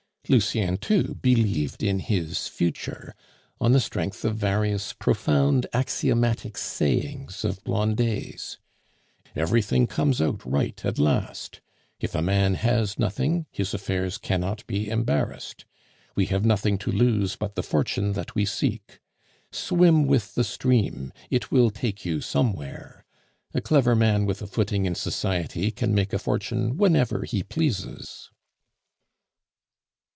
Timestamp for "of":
4.23-4.33, 7.43-7.61